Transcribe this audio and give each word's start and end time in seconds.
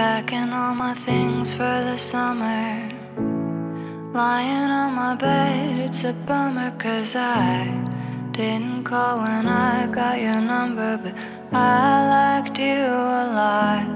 Packing 0.00 0.50
all 0.54 0.74
my 0.74 0.94
things 0.94 1.52
for 1.52 1.76
the 1.88 1.98
summer. 1.98 2.88
Lying 4.14 4.70
on 4.80 4.94
my 4.94 5.14
bed, 5.14 5.78
it's 5.78 6.04
a 6.04 6.14
bummer 6.14 6.70
cause 6.78 7.14
I 7.14 7.66
didn't 8.30 8.84
call 8.84 9.18
when 9.18 9.46
I 9.46 9.88
got 9.88 10.18
your 10.18 10.40
number, 10.40 10.96
but 10.96 11.14
I 11.52 12.40
liked 12.40 12.58
you 12.58 12.80
a 13.22 13.24
lot. 13.40 13.86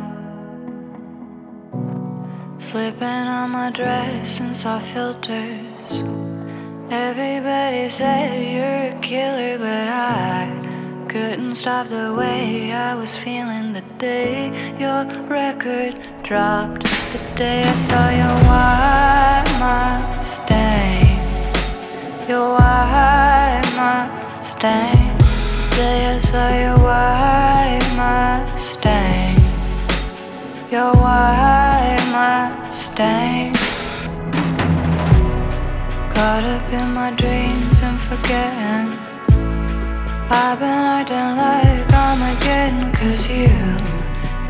Slipping 2.58 3.26
on 3.38 3.48
my 3.52 3.70
dress 3.70 4.40
and 4.40 4.54
saw 4.54 4.80
filters. 4.80 5.94
Everybody 6.90 7.88
said 7.88 8.36
you're 8.54 8.94
a 8.94 9.00
killer, 9.00 9.56
but 9.56 9.83
couldn't 11.14 11.54
stop 11.54 11.86
the 11.86 12.12
way 12.12 12.72
I 12.72 12.92
was 12.96 13.14
feeling 13.14 13.72
the 13.72 13.84
day 13.98 14.50
your 14.80 15.04
record 15.28 15.94
dropped. 16.24 16.82
The 17.12 17.20
day 17.36 17.62
I 17.62 17.76
saw 17.86 18.04
your 18.20 18.36
white 18.50 19.50
Mustang. 19.62 21.14
Your 22.28 22.48
white 22.58 23.70
Mustang. 23.78 25.06
The 25.70 25.76
day 25.76 25.98
I 26.14 26.18
saw 26.30 26.48
your 26.64 26.78
white 26.88 27.88
Mustang. 28.00 29.36
Your 30.74 30.92
white 31.04 32.04
Mustang. 32.16 33.54
Caught 36.12 36.44
up 36.56 36.66
in 36.72 36.88
my 36.92 37.10
dreams 37.12 37.78
and 37.86 38.00
forgetting. 38.08 39.04
I've 40.36 40.58
been 40.58 40.73
acting 41.04 41.36
like 41.36 41.92
Armageddon 41.92 42.92
cause 42.92 43.28
you 43.28 43.48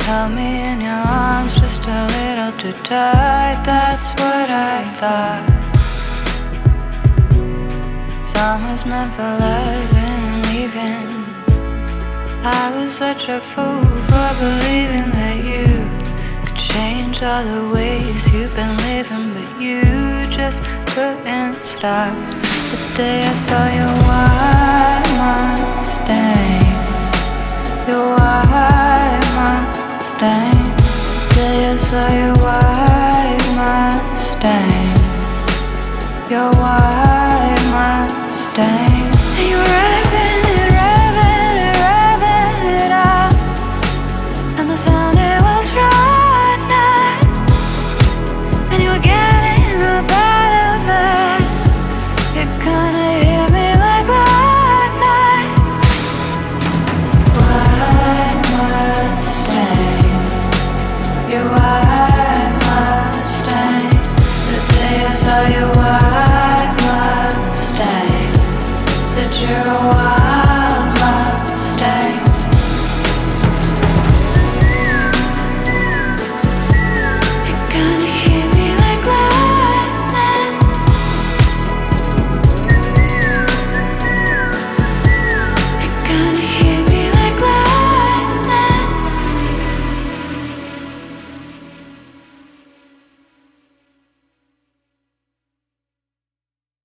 held 0.07 0.33
me 0.33 0.63
in 0.71 0.81
your 0.81 0.93
arms 0.93 1.55
just 1.57 1.83
a 1.83 2.07
little 2.17 2.53
too 2.61 2.73
tight, 2.85 3.63
that's 3.65 4.13
what 4.15 4.49
I 4.51 4.85
thought. 5.01 5.45
Summer's 8.27 8.85
meant 8.87 9.15
for 9.15 9.23
loving 9.23 10.23
and 10.29 10.47
leaving. 10.51 11.09
I 12.45 12.71
was 12.77 12.95
such 12.95 13.29
a 13.29 13.41
fool 13.41 13.85
for 14.09 14.31
believing 14.39 15.11
that 15.19 15.39
you 15.51 15.67
could 16.47 16.57
change 16.57 17.23
all 17.23 17.45
the 17.45 17.75
ways 17.75 18.29
you've 18.33 18.55
been 18.55 18.77
living, 18.77 19.35
but 19.35 19.61
you 19.61 19.83
just 20.31 20.63
couldn't 20.95 21.57
stop. 21.65 22.15
The 22.71 22.79
day 22.97 23.27
I 23.27 23.35
saw 23.35 23.67
your 23.79 23.95
wife. 24.07 24.64
You're 36.31 36.41
Mustang. 37.69 39.13
You're 39.37 39.61
revving 39.61 40.45
it, 40.57 40.71
revving 40.73 41.57
it, 41.69 41.77
revving 41.85 42.65
it 42.81 42.93
up, 42.93 43.35
and 44.59 44.67
the 44.71 44.77
sound 44.77 45.19
it 45.19 45.43
was 45.43 45.69
and 48.73 48.81
you 48.83 48.93
getting 49.03 49.65
hit 52.35 53.53
me 53.53 53.67
like 53.85 54.09
lightning. 54.09 55.49
Mustang? 61.29 62.04
you. 69.45 69.84